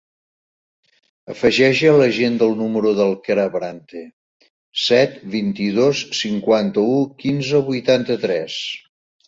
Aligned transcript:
Afegeix 1.33 1.81
a 1.89 1.93
l'agenda 1.97 2.47
el 2.51 2.55
número 2.61 2.93
del 3.01 3.13
Quer 3.27 3.37
Abrante: 3.45 4.03
set, 4.87 5.21
vint-i-dos, 5.37 6.03
cinquanta-u, 6.25 6.99
quinze, 7.23 7.65
vuitanta-tres. 7.73 8.61